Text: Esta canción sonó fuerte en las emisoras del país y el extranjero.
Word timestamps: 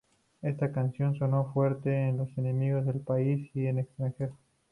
Esta 0.41 0.71
canción 0.71 1.15
sonó 1.15 1.51
fuerte 1.53 1.93
en 2.09 2.17
las 2.17 2.35
emisoras 2.35 2.87
del 2.87 3.01
país 3.01 3.47
y 3.53 3.67
el 3.67 3.77
extranjero. 3.77 4.35